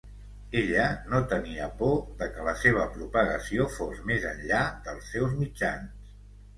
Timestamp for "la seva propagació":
2.49-3.71